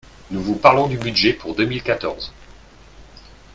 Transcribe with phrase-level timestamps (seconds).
[0.31, 2.33] Nous vous parlons du budget pour deux mille quatorze